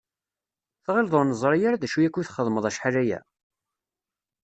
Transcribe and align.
Tɣilleḍ 0.85 1.13
ur 1.19 1.25
neẓri 1.27 1.59
ara 1.67 1.77
acu 1.85 1.99
akk 2.07 2.15
i 2.17 2.23
txeddmeḍ 2.27 2.65
acḥal 2.69 2.95
aya? 3.01 3.19